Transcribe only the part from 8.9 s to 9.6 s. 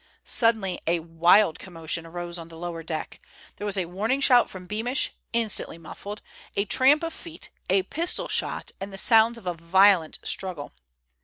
sounds of a